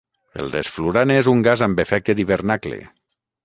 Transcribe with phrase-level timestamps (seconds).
[0.43, 2.85] El desflurane és un gas amb efecte d'hivernacle.